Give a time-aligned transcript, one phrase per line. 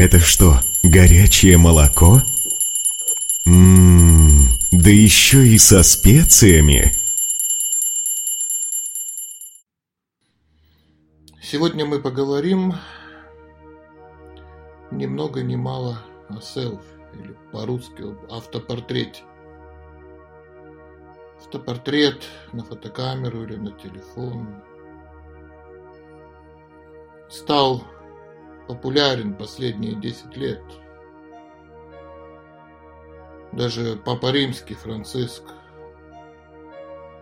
[0.00, 2.22] Это что, горячее молоко?
[3.44, 6.94] Ммм, да еще и со специями.
[11.42, 12.76] Сегодня мы поговорим
[14.90, 16.80] ни много ни мало о селфи,
[17.12, 19.22] или по-русски автопортрете.
[21.40, 22.24] Автопортрет
[22.54, 24.62] на фотокамеру или на телефон
[27.28, 27.84] стал
[28.70, 30.62] популярен последние 10 лет.
[33.50, 35.42] Даже Папа Римский Франциск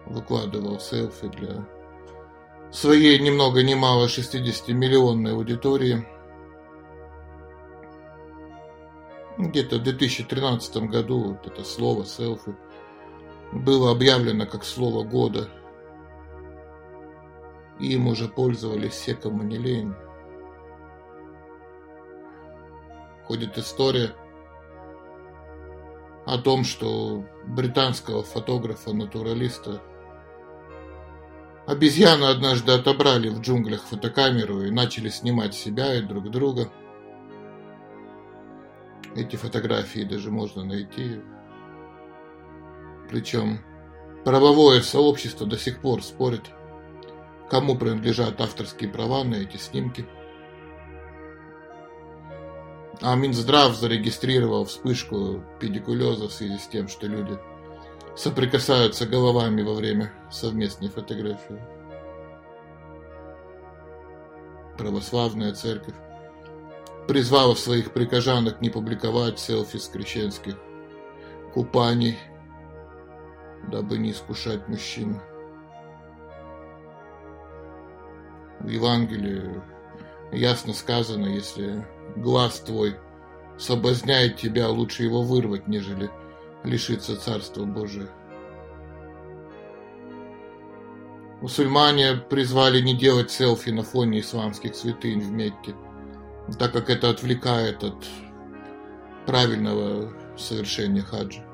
[0.05, 1.67] выкладывал селфи для
[2.71, 6.07] своей ни много ни мало 60-миллионной аудитории.
[9.39, 12.55] Где-то в 2013 году вот это слово селфи
[13.53, 15.49] было объявлено как слово года.
[17.81, 19.95] Им уже пользовались все, кому не лень.
[23.29, 24.15] Ходит история
[26.27, 29.83] о том, что британского фотографа-натуралиста
[31.67, 36.73] Обезьяны однажды отобрали в джунглях фотокамеру и начали снимать себя и друг друга.
[39.15, 41.21] Эти фотографии даже можно найти.
[43.11, 43.59] Причем
[44.25, 46.45] правовое сообщество до сих пор спорит,
[47.51, 50.07] кому принадлежат авторские права на эти снимки.
[53.01, 57.39] А Минздрав зарегистрировал вспышку педикулеза в связи с тем, что люди
[58.17, 61.63] соприкасаются головами во время совместной фотографии.
[64.77, 65.95] Православная церковь
[67.07, 70.57] призвала своих прихожанок не публиковать селфи с крещенских
[71.55, 72.19] купаний,
[73.71, 75.21] дабы не искушать мужчин.
[78.61, 79.63] В Евангелии
[80.33, 82.97] ясно сказано, если глаз твой
[83.59, 86.11] соблазняет тебя, лучше его вырвать, нежели
[86.65, 88.09] лишиться Царства Божия.
[91.41, 95.75] Мусульмане призвали не делать селфи на фоне исламских святынь в Мекке,
[96.59, 98.07] так как это отвлекает от
[99.25, 101.45] правильного совершения хаджа.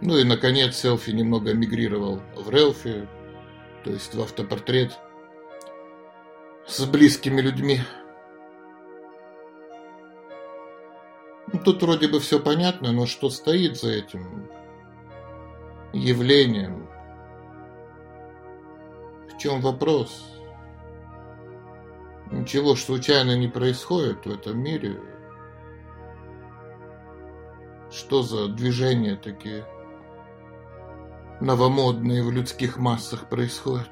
[0.00, 3.08] Ну и, наконец, селфи немного мигрировал в релфи,
[3.84, 4.98] то есть в автопортрет
[6.68, 7.80] с близкими людьми–
[11.50, 14.50] Ну, тут вроде бы все понятно, но что стоит за этим
[15.94, 16.86] явлением?
[19.32, 20.34] В чем вопрос?
[22.30, 25.00] Ничего случайно не происходит в этом мире.
[27.90, 29.64] Что за движения такие
[31.40, 33.88] новомодные в людских массах происходят?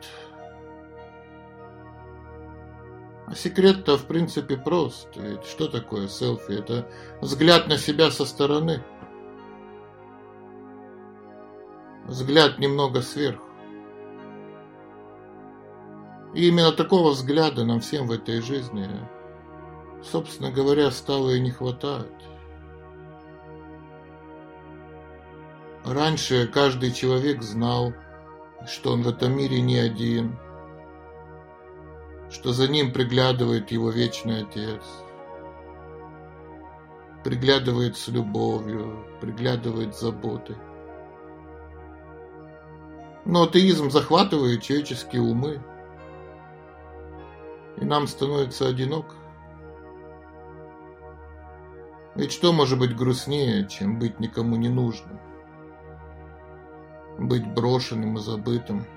[3.36, 5.08] Секрет-то, в принципе, прост.
[5.16, 6.52] Ведь что такое селфи?
[6.52, 8.82] Это взгляд на себя со стороны.
[12.06, 13.44] Взгляд немного сверху.
[16.34, 18.88] И именно такого взгляда нам всем в этой жизни,
[20.02, 22.06] собственно говоря, стало и не хватать.
[25.84, 27.92] Раньше каждый человек знал,
[28.66, 30.38] что он в этом мире не один–
[32.36, 34.82] что за ним приглядывает его вечный Отец.
[37.24, 40.56] Приглядывает с любовью, приглядывает с заботой.
[43.24, 45.62] Но атеизм захватывает человеческие умы,
[47.78, 49.14] и нам становится одиноко.
[52.16, 55.18] Ведь что может быть грустнее, чем быть никому не нужным?
[57.18, 58.84] Быть брошенным и забытым–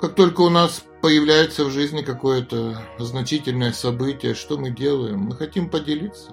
[0.00, 5.18] как только у нас появляется в жизни какое-то значительное событие, что мы делаем?
[5.20, 6.32] Мы хотим поделиться.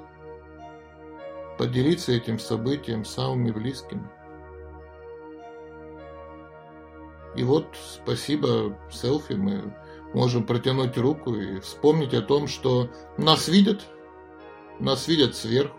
[1.58, 4.10] Поделиться этим событием с самыми близкими.
[7.36, 9.76] И вот, спасибо селфи, мы
[10.14, 13.82] можем протянуть руку и вспомнить о том, что нас видят,
[14.80, 15.78] нас видят сверху,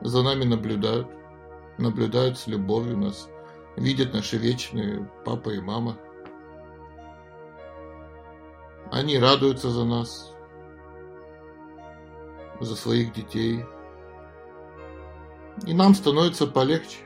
[0.00, 1.08] за нами наблюдают,
[1.78, 3.28] наблюдают с любовью нас,
[3.76, 5.98] видят наши вечные папа и мама.
[8.90, 10.32] Они радуются за нас,
[12.60, 13.64] за своих детей.
[15.66, 16.98] И нам становится полегче.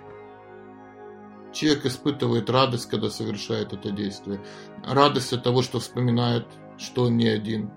[1.53, 4.41] Человек испытывает радость, когда совершает это действие.
[4.85, 6.47] Радость от того, что вспоминает,
[6.79, 7.71] что он не один,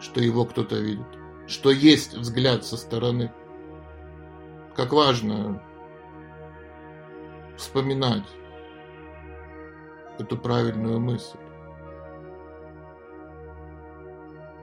[0.00, 1.06] что его кто-то видит,
[1.46, 3.32] что есть взгляд со стороны.
[4.76, 5.62] Как важно
[7.56, 8.26] вспоминать
[10.18, 11.38] эту правильную мысль.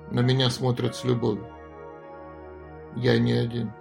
[0.09, 1.47] На меня смотрят с любовью.
[2.95, 3.71] Я не один.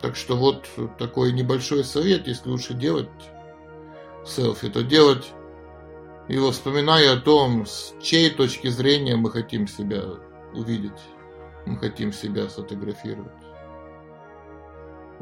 [0.00, 0.68] Так что вот
[0.98, 3.08] такой небольшой совет, если лучше делать
[4.26, 5.32] селфи, то делать
[6.28, 10.02] его вспоминая о том, с чьей точки зрения мы хотим себя
[10.54, 11.00] увидеть,
[11.66, 13.41] мы хотим себя сфотографировать.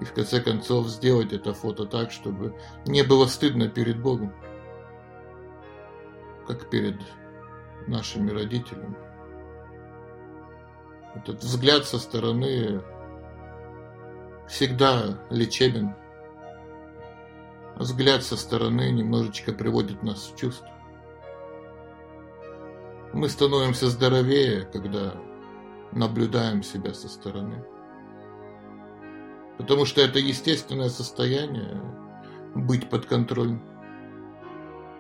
[0.01, 2.55] И в конце концов сделать это фото так, чтобы
[2.87, 4.33] не было стыдно перед Богом,
[6.47, 6.97] как перед
[7.87, 8.97] нашими родителями.
[11.15, 12.83] Этот взгляд со стороны
[14.49, 15.95] всегда лечебен.
[17.77, 20.69] Взгляд со стороны немножечко приводит нас в чувство.
[23.13, 25.15] Мы становимся здоровее, когда
[25.93, 27.65] наблюдаем себя со стороны.
[29.61, 31.79] Потому что это естественное состояние
[32.55, 33.63] быть под контролем.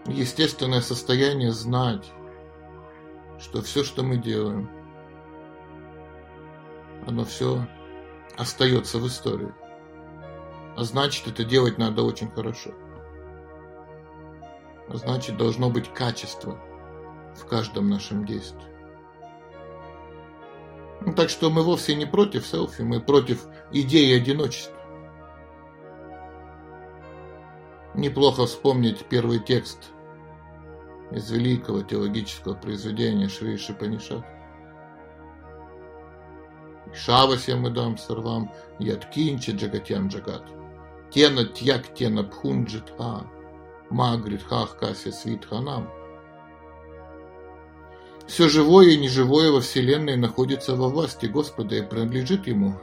[0.04, 2.12] Естественное состояние знать,
[3.38, 4.68] что все, что мы делаем,
[7.06, 7.66] оно все
[8.36, 9.50] остается в истории.
[10.76, 12.74] А значит, это делать надо очень хорошо.
[14.88, 16.60] А значит, должно быть качество
[17.34, 18.68] в каждом нашем действии.
[21.00, 24.76] Ну, так что мы вовсе не против селфи, мы против идеи одиночества.
[27.94, 29.90] Неплохо вспомнить первый текст
[31.10, 34.24] из великого теологического произведения Шри Шипанишат.
[36.94, 40.44] Шавасям идам сарвам, яткинче джагатям джагат.
[41.10, 43.26] Тена тьяк тена пхунджит ха,
[43.90, 45.88] магрит хах кася свит ханам.
[48.30, 52.80] Все живое и неживое во Вселенной находится во власти Господа и принадлежит Ему.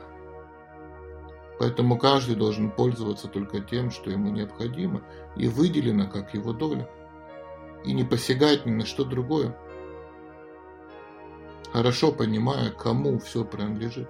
[1.57, 5.03] Поэтому каждый должен пользоваться только тем, что ему необходимо
[5.37, 6.89] и выделено как его доля,
[7.85, 9.57] и не посягать ни на что другое,
[11.71, 14.09] хорошо понимая, кому все принадлежит.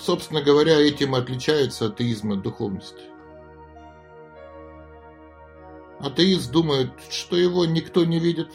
[0.00, 3.02] Собственно говоря, этим отличается атеизм от духовности.
[6.04, 8.50] Атеист думает, что его никто не видит,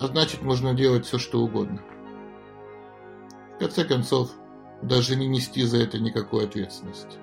[0.00, 1.80] а значит можно делать все, что угодно.
[3.54, 4.32] В конце концов,
[4.82, 7.18] даже не нести за это никакой ответственности.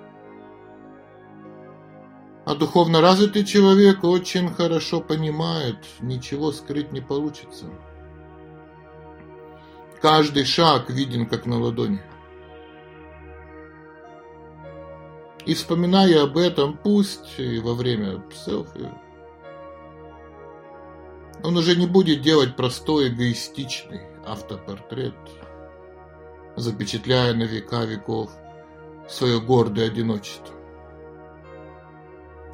[2.46, 7.66] А духовно развитый человек очень хорошо понимает, ничего скрыть не получится.
[10.00, 12.00] Каждый шаг виден как на ладони.
[15.44, 18.88] И вспоминая об этом, пусть и во время селфи,
[21.42, 25.16] он уже не будет делать простой эгоистичный автопортрет,
[26.54, 28.30] запечатляя на века веков
[29.08, 30.54] свое гордое одиночество.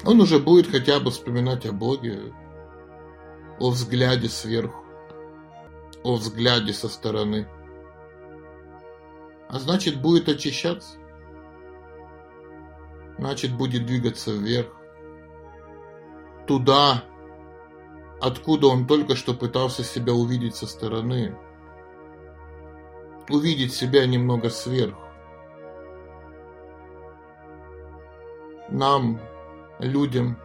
[0.05, 2.33] Он уже будет хотя бы вспоминать о Боге,
[3.59, 4.83] о взгляде сверху,
[6.03, 7.47] о взгляде со стороны.
[9.47, 10.98] А значит, будет очищаться
[13.19, 14.69] значит будет двигаться вверх.
[16.47, 17.03] Туда,
[18.21, 21.37] откуда он только что пытался себя увидеть со стороны.
[23.29, 25.03] Увидеть себя немного сверху.
[28.69, 29.19] Нам,
[29.79, 30.39] людям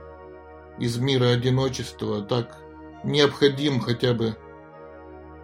[0.78, 2.58] из мира одиночества, так
[3.04, 4.36] необходим хотя бы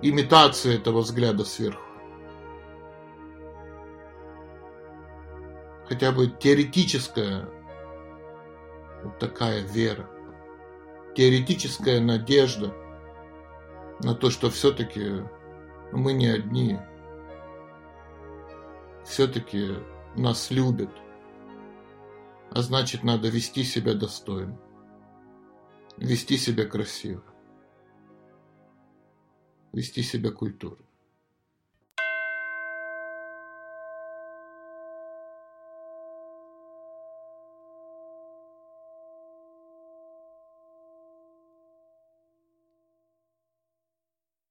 [0.03, 1.90] имитация этого взгляда сверху.
[5.91, 7.49] Хотя бы теоретическая
[9.03, 10.09] вот такая вера,
[11.17, 12.73] теоретическая надежда
[14.01, 15.25] на то, что все-таки
[15.91, 16.79] мы не одни,
[19.05, 19.79] все-таки
[20.15, 20.93] нас любят,
[22.53, 24.57] а значит надо вести себя достойно,
[25.97, 27.25] вести себя красиво,
[29.73, 30.85] вести себя культурно.